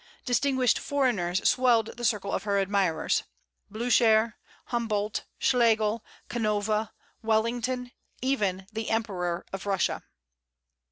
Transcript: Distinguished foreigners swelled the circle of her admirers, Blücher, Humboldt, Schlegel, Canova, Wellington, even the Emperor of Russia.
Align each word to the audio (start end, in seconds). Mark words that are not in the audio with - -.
Distinguished 0.25 0.79
foreigners 0.79 1.47
swelled 1.47 1.95
the 1.95 2.03
circle 2.03 2.31
of 2.31 2.41
her 2.41 2.57
admirers, 2.57 3.21
Blücher, 3.71 4.33
Humboldt, 4.69 5.25
Schlegel, 5.37 6.03
Canova, 6.27 6.91
Wellington, 7.21 7.91
even 8.19 8.65
the 8.73 8.89
Emperor 8.89 9.45
of 9.53 9.67
Russia. 9.67 10.01